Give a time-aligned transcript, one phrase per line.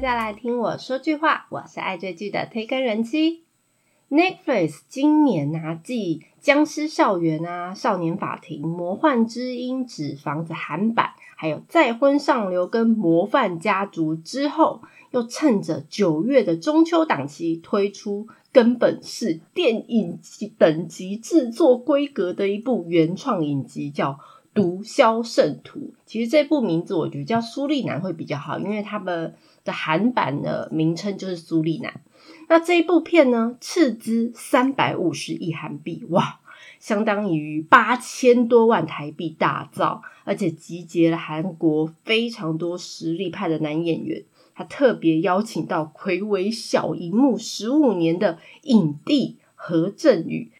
[0.00, 3.42] 大家来听我说句话，我是爱追剧的推更人妻。
[4.08, 24.12] Netflix 今年啊，继《僵尸校园》啊、《少年法庭》、《魔幻之音》、《纸房子》韩版，还有《再婚上流》跟《模范家族》之后，又趁着九月的中秋档期推出，根本是电影级等级制作规格的一部原创影集，叫
[24.54, 25.78] 《毒枭圣徒》。
[26.06, 29.34] 其实这部名字我觉得叫苏丽南会比较好，因为他们
[29.70, 32.00] 的韩版的名称就是苏丽南。
[32.48, 36.40] 那这一部片呢，斥资三百五十亿韩币，哇，
[36.80, 44.24] 相当于八千多万台币打造，而且集结了韩国非常多实力派的男演员。
[44.54, 50.50] 他特别邀请到魁违小荧幕十五年的影帝何振宇。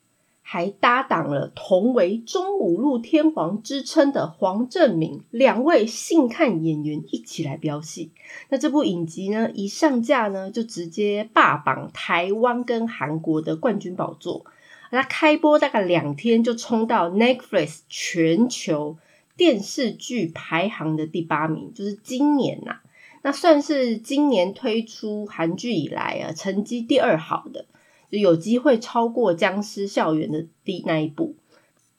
[0.53, 8.11] 还搭档了同为中五路天皇之称的黄正明两位性看演员一起来飙戏。
[8.49, 14.45] 那这部影集呢，一上架呢，就直接霸榜台湾跟韩国的冠军宝座。
[14.91, 18.97] 那开播大概两天就冲到 Netflix 全球
[19.37, 22.81] 电视剧排行的第八名，就是今年呐，
[23.23, 27.67] 那算是今年推出韩剧以来啊，成绩第二好的。
[28.11, 31.37] 就有机会超过《僵尸校园》的第那一部。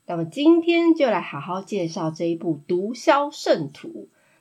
[0.06, 3.88] 那么今天就来好好介绍这一部《毒枭圣徒》。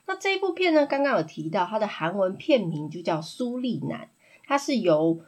[0.05, 3.99] 那这一部片呢，刚刚有提到它的韩文片名就叫《苏利南》，
[4.45, 5.21] 它是由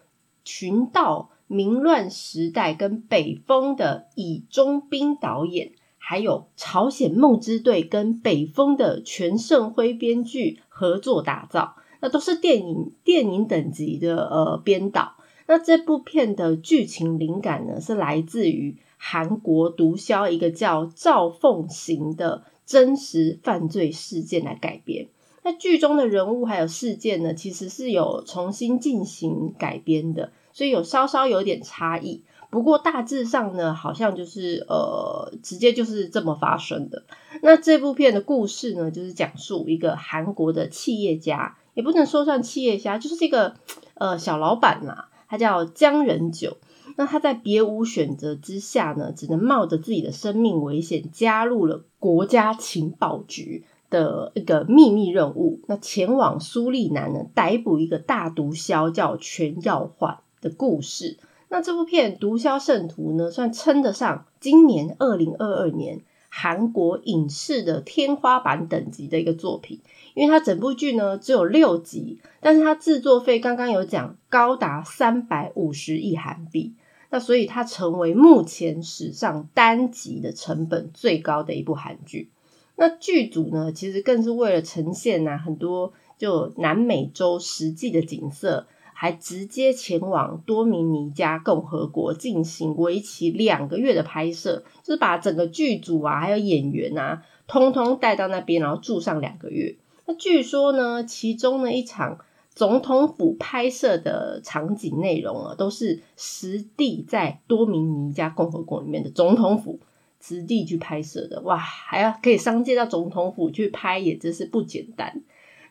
[0.43, 11.75] 群盗明乱时代跟北风的以中兵导演，还有朝鲜梦之队跟北风的全胜辉编剧合作打造。
[12.01, 15.15] 那都是电影电影等级的呃编导。
[15.45, 25.07] 那这部片的剧情灵感呢，是来自于韩国毒枭一个叫赵凤行的真实犯罪事件来改编。
[25.43, 32.23] 那剧中的人物还有事件呢，其实是有重新进行改编的，所以有稍稍有点差异。
[32.49, 37.03] 不过大致上呢，好像就是呃，直接就是这么发生的。
[37.41, 43.55] 那这部片的故事呢，就是讲述一个韩国的企业家，也不能说算企业家，就是这个
[43.95, 45.09] 呃小老板啦。
[45.33, 46.57] 他叫江仁九，
[46.95, 55.61] 那他在别无选择之下呢，只能冒着自己的生命危险，加入了国家情报局的一个秘密任务。
[55.65, 61.17] 那前往苏利南呢，逮捕一个大毒枭，叫全耀焕的故事。
[61.49, 66.01] 那这部片《毒枭圣徒》呢，算称得上今年二零二二年
[66.35, 69.79] 韩国影视的天花板等级的一个作品。
[70.15, 76.73] 因为它整部剧呢只有六集，但是它制作费刚刚有讲高达三百五十亿韩币，
[77.11, 82.31] 那所以它成为目前史上单集的成本最高的一部韩剧。
[82.75, 99.75] 那剧组呢其实更是为了呈现呐很多就南美洲实际的景色，还直接前往多米尼加共和国进行为期两个月的拍摄，就是把整个剧组啊还有演员啊通通带到那边，然后住上两个月。
[100.05, 102.19] 那据说呢，其中呢一场
[102.53, 109.79] 总统府拍摄的场景内容啊，都是实地在多米尼加共和国里面的总统府
[110.21, 111.41] 实地去拍摄的。
[111.41, 115.23] 哇，还要可以商借到总统府去拍，也真是不简单。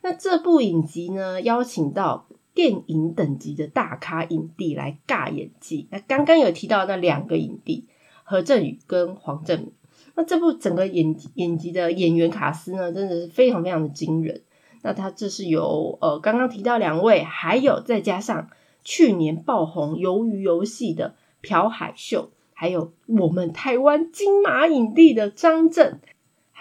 [0.03, 5.89] 那这部影集呢，邀请到电影等级的大咖影帝来尬演技。
[5.91, 7.87] 那刚刚有提到那两个影帝
[8.25, 9.73] 何振宇跟黄正明。
[10.15, 14.43] 那这部整个演演集的演员卡司呢，真的是非常非常的惊人。
[14.83, 18.51] 那他这是由呃刚刚提到两位，还有再加上
[18.85, 26.01] 去年爆红《鱿鱼游戏》的朴海秀，还有我们台湾金马影帝的张震，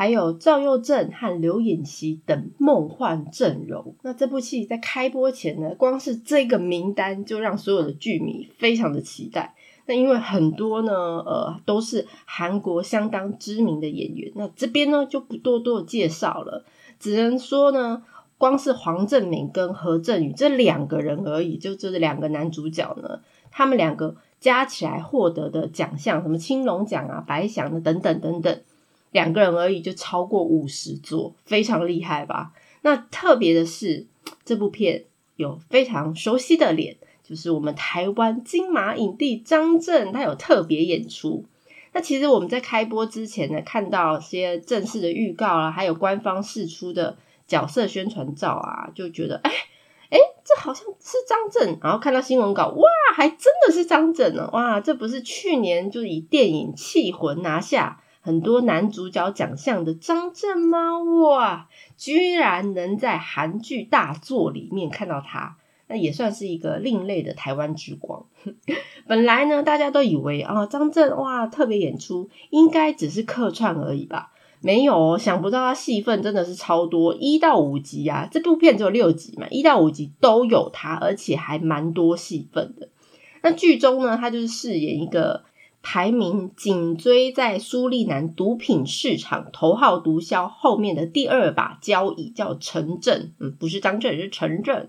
[0.01, 3.93] 还有赵又正和刘演熙等梦幻阵容。
[4.01, 9.53] 那这部戏在开播前呢，光是这个名单就让所有的剧迷非常的期待。
[9.85, 16.65] 那因为很多呢，呃，都是韩国相当知名的演员，那这边呢就不多多介绍了，
[16.99, 18.01] 只能说呢，
[18.39, 23.19] 光是黄正明跟何振宇这两个人而已，就这两个男主角呢，
[23.51, 28.61] 他们两个加起来获得的奖项，什么青龙奖啊、白想的等等等等，
[29.11, 32.53] 两个人而已就超过五十座，非常厉害吧？
[32.81, 34.07] 那特别的是，
[34.43, 35.05] 这部片
[35.35, 36.97] 有非常熟悉的脸。
[37.23, 41.45] 就是我们台湾金马影帝张震，他有特别演出。
[41.93, 47.17] 那其实我们在开播之前呢，看到些正式的预告啊，还有官方释出的
[47.47, 49.51] 角色宣传照啊，就觉得哎
[50.09, 51.79] 哎，这好像是张震。
[51.81, 52.83] 然后看到新闻稿，哇，
[53.15, 54.49] 还真的是张震呢！
[54.51, 60.99] 哇，这不是去年就以电影《气魂》拿下很多男主角奖项的张震吗？
[60.99, 65.57] 哇，居然能在韩剧大作里面看到他，
[65.87, 68.25] 那也算是一个另类的台湾之光。
[69.07, 74.31] 本来呢，大家都以为啊，张震哇特别演出应该只是客串而已吧。
[74.63, 82.87] 没有，想不到他戏份真的是超多，一到五集啊，这部片只有六集嘛，一到五集都有他，而且还蛮多戏份的。
[83.41, 85.43] 那剧中呢，他就是饰演一个
[85.83, 94.87] 排名紧追在苏利南毒品市场头号毒枭后面的第二把交椅，叫陈正，嗯，不是张震，是陈正。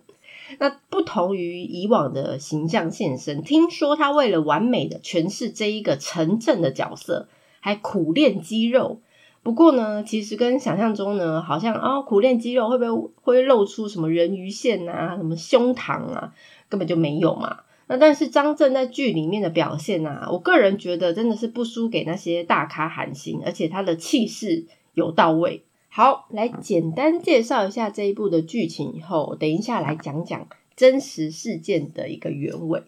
[0.59, 7.29] 那不同于以往的形象现身，听说他为了完美的诠释这一个陈正的角色，
[7.61, 9.01] 还苦练肌肉。
[9.43, 16.35] 不过呢，其实跟想象中呢，好像哦，苦练肌肉会不会会露出什么人鱼线啊，什么胸膛啊，
[16.69, 17.61] 根本就没有嘛。
[17.93, 25.65] 那但是张震在剧里面的表现啊，我个人觉得真的是不输给那些大咖韩星，而且他的气势有到位。
[25.91, 32.83] 好，来简单介绍一下这一部的剧情以后，等一下来讲讲真实事件的一个原委。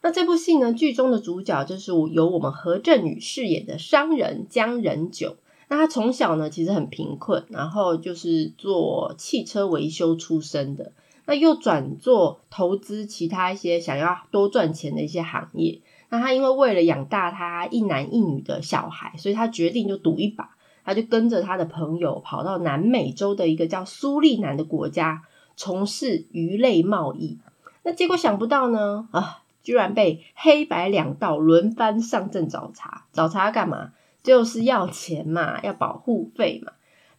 [0.00, 5.36] 那这部戏呢，剧中的主角就是由我们何振宇饰演的商人江仁九。
[5.68, 10.92] 那他从小呢，其实很贫困，然后就是做汽车维修出身的，
[11.26, 15.80] 那又转做投资其他一些想要多赚钱的一些行业。
[16.08, 25.24] 那他因为为了养大他一男一女的小孩，所以他决定就赌一把，他就跟着他的朋友跑到南美洲的一个叫苏利南的国家，
[25.56, 27.38] 从事鱼类贸易。
[27.82, 33.90] 那结果想不到呢，啊，居然被黑白两道轮番上阵找茬，找茬干嘛？
[34.22, 36.72] 就是要钱嘛，要保护费嘛。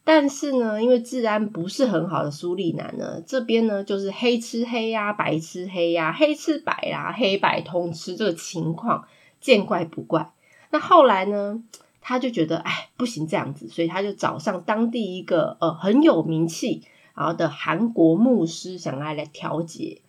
[0.08, 9.06] 但是呢，因为治安不是很好的苏利南呢，这边呢就是黑吃黑呀，白吃黑呀，黑吃白啦，黑白通吃这个情况
[9.42, 10.32] 见怪不怪。
[10.70, 11.62] 那后来呢，
[12.00, 16.84] 他就觉得哎不行这样子，所以他就找上当地一个呃很有名气
[17.14, 20.02] 然后的韩国牧师，想来来调解。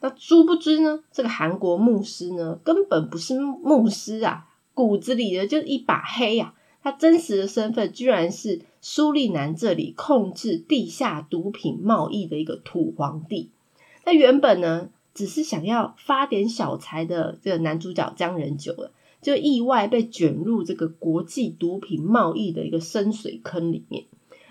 [0.00, 4.48] 那殊不知呢，这个韩国牧师呢根本不是牧师啊。
[4.72, 13.50] 骨子里的就一把黑呀，他真实的身份居然是苏利南这里控制地下毒品贸易的一个土皇帝。
[14.04, 18.90] 那原本呢，只是想要发点小财的这个男主角江仁九了，
[19.22, 24.04] 就意外被卷入这个国际毒品贸易的一个深水坑里面，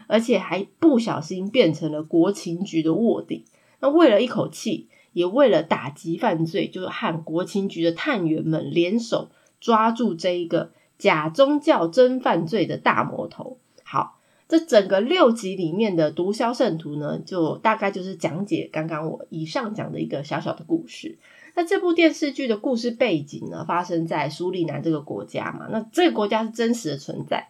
[0.07, 3.44] 而且还不小心变成了国情局的卧底。
[3.81, 9.30] 那为了一口气，也为了打击犯罪，就和国情局的探员们联手。
[9.60, 13.60] 抓住这一个假宗教真犯罪的大魔头。
[13.84, 14.18] 好，
[14.51, 21.18] 这整个六集里面的毒枭圣徒呢，就大概就是讲解刚刚我以上讲的一个小小的故事。
[21.56, 25.69] 那这部电视剧的故事背景呢，发生在苏利南这个国家嘛？
[25.71, 27.48] 那这个国家是真实的存在。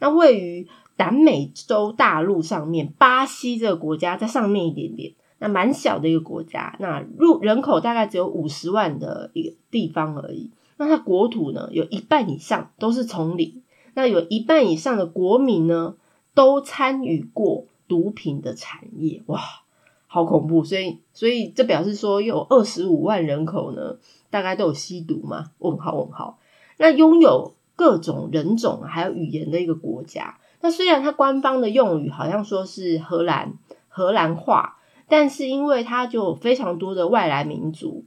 [0.00, 0.66] 那位于
[0.96, 10.50] 南美洲大陆上面，巴西这个国家在上面一点点，那蛮小的一个国家，那入人口大概只有五十万的一个地方而已。
[10.78, 13.62] 那它国土呢，有一半以上都是丛林，
[13.94, 15.94] 那有一半以上的国民呢，
[16.34, 19.40] 都参与过毒品的产业，哇，
[20.06, 20.64] 好恐怖！
[20.64, 23.96] 所以，所以这表示说，有二十五万人口呢，
[24.30, 25.50] 大概都有吸毒嘛？
[25.58, 26.38] 问号问号。
[26.76, 33.54] 那拥有各种人种还有语言的一个国家，那虽然它官方的用语好像说是荷兰
[33.88, 38.04] 荷兰话，但是因为它就有非常多的外来民族。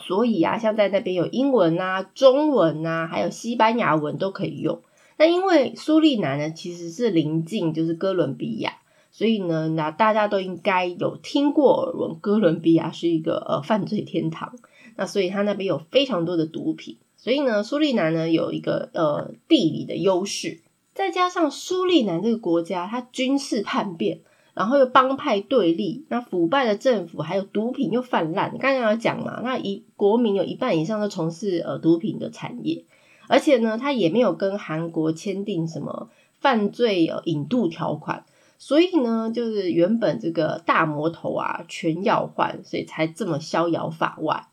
[0.00, 4.80] 所以啊，像在那边有英文啊、中文啊，还有西班牙文都可以用。
[5.16, 8.78] 那因为苏利南呢，其实是临近就是哥伦比亚，
[9.10, 14.54] 所以呢，那大家都应该有听过耳闻，哥伦比亚是一个呃犯罪天堂。
[14.96, 20.60] 那所以他那边有非常多的毒品，所以呢，苏利南呢有一个呃地理的优势，
[20.94, 24.20] 再加上苏利南这个国家，它军事叛变。
[24.54, 28.50] 然后又帮派对立，那腐败的政府还有毒品又泛滥。
[28.58, 32.84] 刚刚有讲嘛，那一国民有一半以上都从事呃毒品的产业，
[33.28, 36.08] 而且呢，他也没有跟韩国签订什么
[36.40, 38.24] 犯罪呃引渡条款，
[38.58, 44.46] 所以呢，就是原本这个大魔头啊全要换，所以才这么逍遥法外。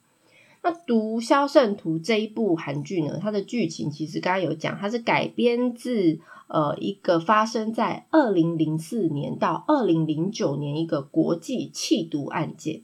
[0.62, 6.20] 那《毒枭圣徒》这一部韩剧呢，它的剧情其实刚刚有讲，它是改编自。
[6.52, 12.82] 呃，一个发生在二零零四年到二零零九年一个国际弃毒案件。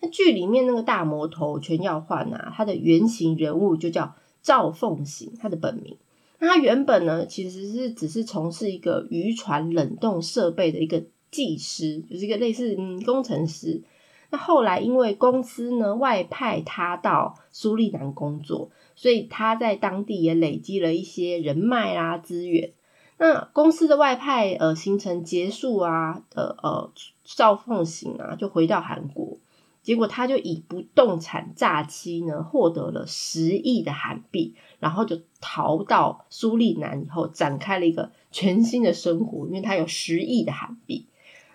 [0.00, 5.96] 那剧里面那个大魔头全要换啊，他的原型人物就叫赵凤行，他的本名。
[6.38, 13.82] 那他原本呢，其实是只是从事一个渔船冷冻设备的一个技师，就是一个类似嗯工程师。
[14.30, 22.72] 那后来因为公司呢外派他到苏利南工作，所以他在当地也累积了一些人脉啦资源。
[23.18, 26.90] 那公司的外派呃行程结束啊，呃呃
[27.24, 29.29] 赵凤行啊就回到韩国，
[29.82, 41.06] 结果他就以不动产诈欺呢获得了十亿的韩币，然后就逃到苏利南以后展开了一个全新的生活，因为他有十亿的韩币。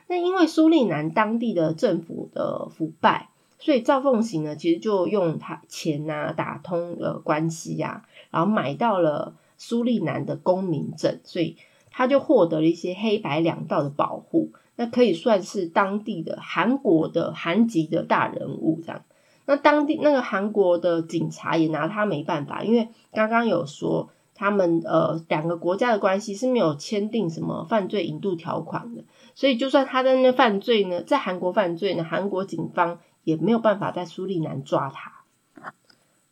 [0.08, 3.30] 那因为苏利南当地的政府的腐败，
[3.60, 9.36] 所以赵凤行呢其实就用他钱啊打通了关系呀，然后买到了。
[9.58, 11.56] 苏利南的公民证，所以
[11.90, 19.02] 他就获得了一些黑白两道的保护，那可以算是当地的韩国的韩籍的大人物这样。
[19.46, 29.04] 那当地那个韩国的警察也拿他没办法，因为刚刚有说他们呃两个国家的关系是没有签订什么犯罪引渡条款的，
[29.34, 35.15] 所以就算他在那犯罪呢，在韩国犯罪呢，韩国警方也没有办法在苏利南抓他。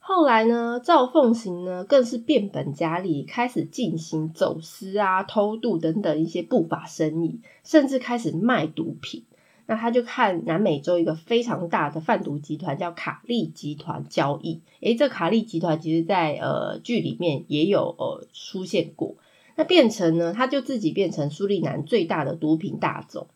[0.05, 9.23] 后来呢，赵凤行呢更是变本加厉，开始进行走私啊、偷渡等等一些不法生意，甚至开始卖毒品。
[9.65, 14.59] 那他就看南美洲一个非常大的贩毒集团叫卡利集团交易。
[14.81, 19.15] 诶，这卡利集团其实在呃剧里面也有呃出现过。
[19.55, 23.27] 那变成呢，他就自己变成苏利南最大的毒品大宗。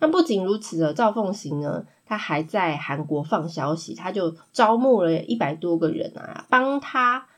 [0.00, 1.84] 那不仅如此的，赵凤行呢。
[2.06, 7.28] 他还在韩国放消息，他就招募了一百多个人啊，帮他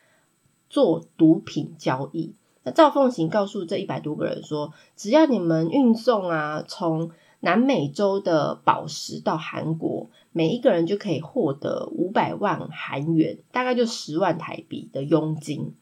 [0.71, 2.35] 做毒品交易。
[2.63, 15.75] 那赵凤行告诉这一百多个人说，只要你们运送啊，从南美洲的宝石到韩国，每一个人就可以获得五百万韩元，大概就十万台币的佣金。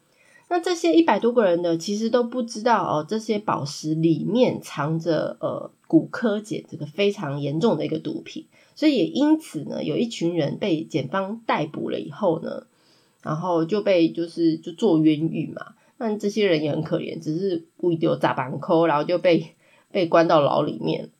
[0.49, 8.47] 那这些一百多个人呢，其实都不知道哦，这些宝石里面藏着呃骨科碱，这个非常严重的一个毒品。
[8.77, 12.69] 所以也因此呢，有一群人被检方逮捕了以后呢，
[13.25, 15.75] 然后就被就是就做冤狱嘛。
[15.99, 19.57] 那这些人也很可怜，只是故意丢砸板扣，然后就被
[19.91, 21.11] 被关到牢里面。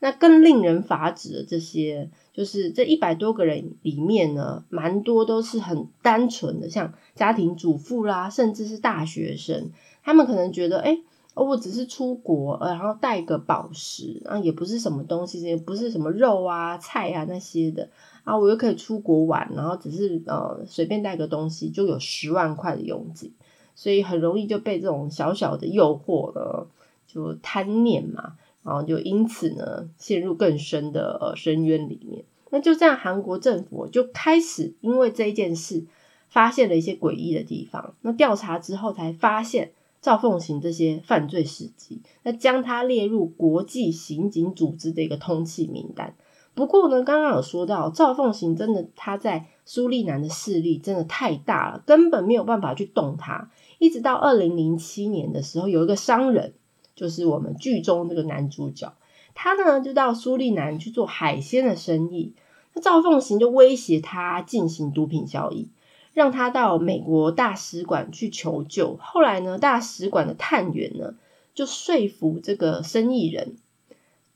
[0.00, 9.70] 那更令人发指的这些，就是这一百多个人里面呢，蛮多都是很单纯的，像家庭主妇啦，甚至是大学生，
[10.02, 10.98] 他们可能觉得，哎。
[11.38, 17.88] 哦我只是出国，然后带个宝石，啊，也不是什么东西，也不是什么肉啊、菜啊那些的，
[18.24, 23.32] 啊，我又可以出国玩，然后只是呃随便带个东西就有十万块的佣金，
[23.76, 26.66] 所以很容易就被这种小小的诱惑呢，
[27.06, 28.32] 就贪念嘛，
[28.64, 32.24] 然后就因此呢陷入更深的呃深渊里面。
[32.50, 35.86] 那就这样，韩国政府就开始因为这一件事
[36.28, 39.70] 发现了一些诡异的地方，那调查之后才发现。
[40.00, 46.14] 赵凤行这些犯罪事迹，那将他列入国际刑警组织的一个通缉名单。
[46.54, 53.50] 不过呢，刚刚有说到赵凤行真的他在苏利南的势力真的太大了，根本没有办法去动他。
[53.78, 56.54] 一直到二零零七年的时候，有一个商人，
[56.96, 58.92] 就是我们剧中这个男主角，
[59.34, 62.34] 他呢就到苏利南去做海鲜的生意。
[62.74, 65.68] 那赵凤行就威胁他进行毒品交易。
[66.18, 68.96] 让他到美国大使馆去求救。
[69.00, 71.14] 后来呢，大使馆的探员呢
[71.54, 73.54] 就说服这个生意人，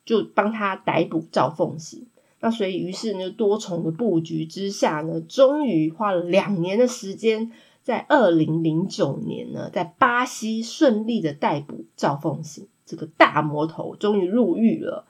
[0.05, 2.07] 就帮他逮捕赵凤喜。
[2.39, 7.51] 那所以，于是呢，多重的布局之下呢，终于花了两年的时间，
[7.83, 15.05] 在二零零九年呢，在巴西顺利的逮捕赵凤喜这个大魔头，终于入狱了。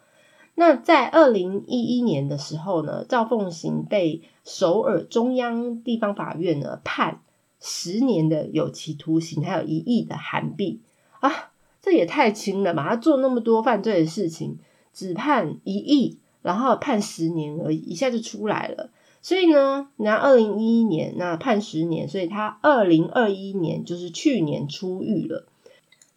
[0.55, 7.23] 那在二零一一年的时候呢，赵凤行被首尔中央地方法院呢判
[7.59, 10.81] 十年的有期徒刑，还有一亿的韩币
[11.21, 12.87] 啊，这也太轻了吧！
[12.91, 14.59] 他做那么多犯罪的事情，
[14.93, 18.91] 只判一亿，然后判十年而已，一下就出来了。
[19.23, 25.47] 所以呢，那二零一一年那判十年，所以他二零二一年就是去年出狱了。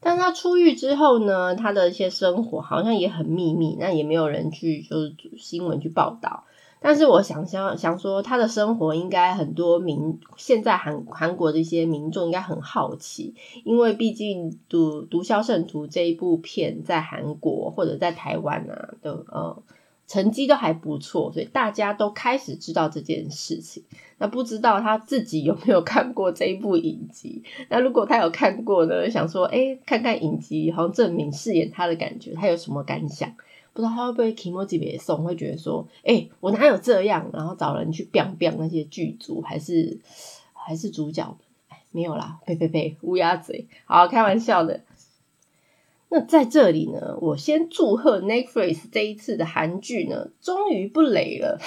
[0.06, 6.44] 但他出狱之后呢，他的一些生活好像也很秘密，那也没有人去就是新闻去报道。
[6.80, 13.34] 但是我想想想说，他的生活应该很多民现在韩韩国的一些民众应该很好奇，
[13.64, 19.58] 因为毕竟《毒毒枭圣徒》这一部片在韩国或者在台湾啊的呃。
[20.08, 23.84] 成绩都还不错，所以大家都开始知道这件事情。
[24.18, 27.44] 那不知道他自己有没有看过这一部影集？
[27.70, 29.10] 那如果他有看过呢？
[29.10, 33.30] 想说，哎，看看影集，好像证明饰演他的感觉，他有什么感想？
[33.74, 37.30] 不知道他会不会 k i m o j i 别送，会觉得说，哎，我哪有这样？
[37.34, 40.00] 然后找人去 biang biang 那些剧组，还是
[40.54, 41.38] 还是主角？
[41.68, 44.80] 哎，没有啦， 呸呸呸，乌鸦嘴，好开玩笑的。
[46.10, 51.60] 那在这里呢，我先祝贺 Netflix 这一次的韩剧呢，终于不雷了，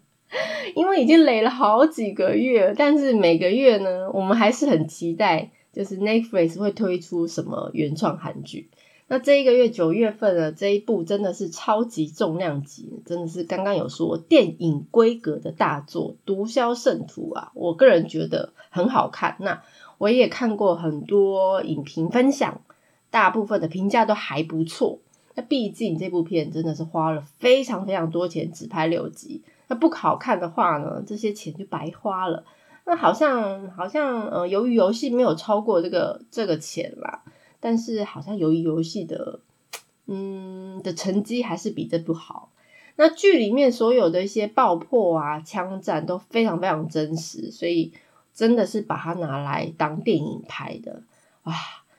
[0.74, 8.70] 因为已经雷了好几个月，但是每个月呢，我们还是很期待就是 Netflix 会推出什么原创韩剧。
[9.08, 19.36] 那这一个月九月份的这一部真的是超级重量级，真的是刚刚有说电影规格的大作《毒枭圣徒》啊，我个人觉得很好看。
[19.38, 19.62] 那
[19.98, 22.62] 我也看过很多影评分享，
[23.10, 24.98] 大部分的评价都还不错。
[25.34, 32.44] 那毕竟这部片真的是花了非常非常多钱只拍六集，那不好看的话呢，这些钱就白花了。
[32.86, 37.22] 那好像好像呃，由于游戏没有超过这个这个钱啦。
[37.58, 39.40] 但是好像由于游戏的，
[40.06, 42.50] 嗯的成绩还是比这部好。
[42.94, 47.92] 那剧里面所有的一些爆破啊、枪战都非常非常真实，所以
[48.32, 51.02] 真的是把它拿来当电影拍的
[51.42, 51.54] 哇！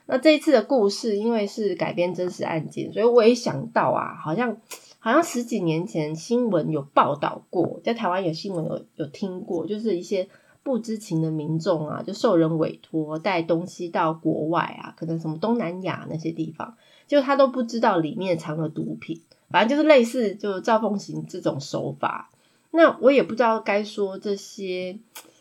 [0.08, 4.56] 那这一次的故事因为是改编真实案件，所以我也想到啊，好像
[4.98, 10.28] 好像十几年前新闻有报道过，在台湾有新闻有有听过，就是一些。
[10.64, 22.28] 不知情的民众啊，就受人委托带东西到国外啊，可能什么东南亚那些地方，就他都不知道里面藏了毒品，反正就是类似就赵凤行这种手法。
[22.70, 24.98] 那我也不知道该说这些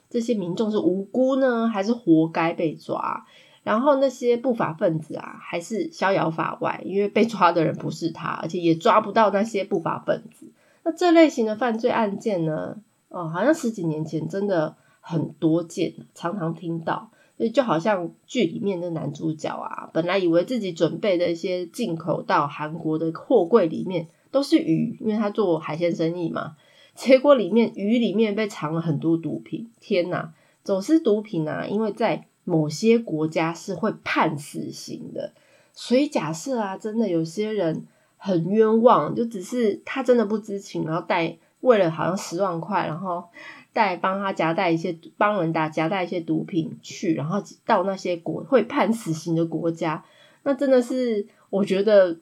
[0.09, 3.25] 这些民众是无辜呢，还是活该被抓。
[3.67, 10.51] 然后那些不法分子啊，还是逍遥法外，因为被抓的人不是他，而且也抓不到那些不法分子。
[10.83, 12.77] 那这类型的犯罪案件呢，
[13.09, 14.75] 哦，好像十几年前真的。
[15.09, 26.57] 很多见，常常听到，所以就好像剧里面的男主角啊，本来以为自己准备的一些进口到韩国的货柜里面都是鱼，因为他做海鲜生意嘛，
[26.93, 29.71] 结果里面鱼里面被藏了很多毒品。
[29.79, 30.33] 天哪，
[30.63, 35.33] 走私毒品啊，因为在某些国家是会判死刑的，
[35.73, 43.25] 所以假设啊，真的有些人很冤枉，就只是他真的不知情，然后带为了好像十万块，然后。
[43.73, 50.03] 带帮他夹带一些帮人打夹带一些毒品去，然后到那些国会判死刑的国家，
[50.41, 52.17] 那真的是我觉得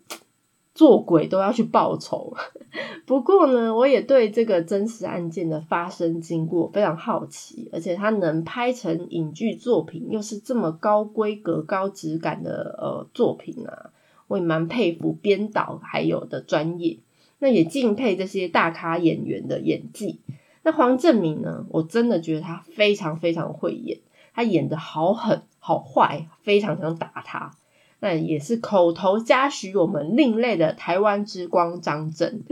[0.75, 2.35] 做鬼都要去报仇。
[3.07, 13.91] 不过呢，我也对这个真实案件的发生经过非常好奇，而且它能拍成影剧作品，又是这么高规格、高质感的呃作品啊，
[14.27, 16.99] 我也蛮佩服编导还有的专业，
[17.39, 20.19] 那也敬佩这些大咖演员的演技。
[20.63, 21.65] 那黄正明呢？
[21.69, 23.99] 我真的觉得他非常非常会演，
[24.33, 27.51] 他演的好狠好坏，非常想打他。
[27.99, 32.43] 那也是口头嘉许我们另类的台湾之光张震，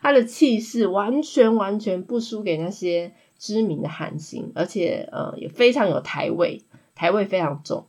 [0.00, 6.62] 他的气势完全完全不输给那些知名的韩星，而且呃也非常有台味，
[6.94, 7.86] 台味非常重。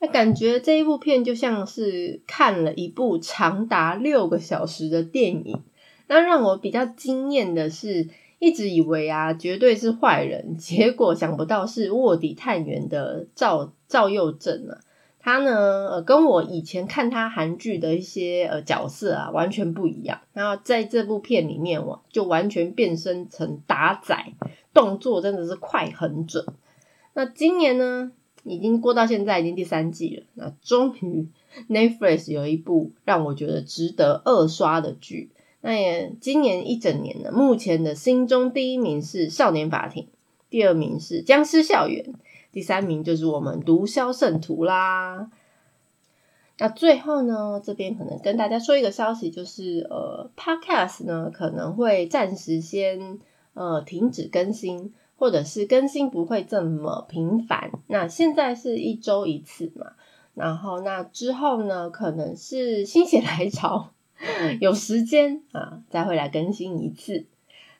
[0.00, 5.62] 那感觉这一部片就像是看了一部长达六个小时的电影。
[6.08, 8.08] 那让我比较惊艳的是。
[8.42, 14.80] 一直以为啊，绝对是坏人，结果想不到是卧底探员的赵赵佑正啊。
[15.24, 20.20] 他呢，呃，跟我以前看他韩剧的一些呃角色啊，完全不一样。
[20.32, 24.16] 然后在这部片里面，我就完全变身成打仔，
[24.74, 26.44] 动作真的是快很准。
[27.14, 28.10] 那今年呢，
[28.42, 31.28] 已经过到现在已经第三季了，那终于
[31.70, 35.30] Netflix 有一部让我觉得值得二刷的剧。
[35.60, 40.02] 那也今年一整年呢，目前的心中第一名是《少年法庭》，
[40.50, 42.04] 第二名是《僵尸校园》，
[42.52, 45.30] 第三名就是我们《毒枭圣徒》啦。
[46.58, 53.18] 那最后呢，这边可能跟大家说一个消息，就是呃，Podcast 呢可能会暂时先
[53.54, 57.72] 呃停止更新，或者是更新不会这么频繁。
[57.88, 59.92] 那现在是一周一次嘛，
[60.34, 63.90] 然后那之后呢，可能是心血来潮。
[64.60, 67.26] 有时间啊，再会来更新一次。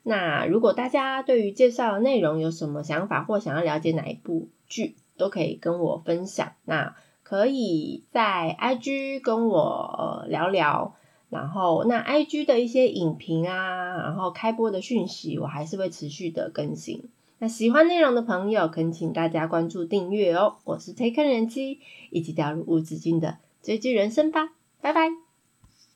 [0.03, 6.53] 那如果大家对于介绍的内容有什么想法，或想要了解哪一部剧，都可以跟我分享。
[6.65, 10.95] 那可以在 IG 跟我聊聊。
[11.29, 17.09] 然后，那 IG 的一些影评啊，然后开播的讯息，我还是会持续的更新。
[17.39, 20.57] 那喜欢内容的朋友，恳请大家关注订阅哦。
[20.65, 21.81] 我是 Take 人机，
[22.11, 24.53] 一起掉入无止境的追剧人生吧。
[24.81, 25.32] 拜拜。